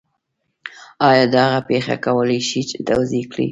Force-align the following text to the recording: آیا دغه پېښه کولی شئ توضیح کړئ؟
آیا 1.09 1.25
دغه 1.35 1.59
پېښه 1.69 1.95
کولی 2.05 2.39
شئ 2.49 2.61
توضیح 2.89 3.25
کړئ؟ 3.31 3.47